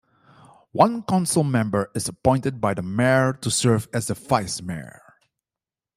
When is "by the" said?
2.59-2.81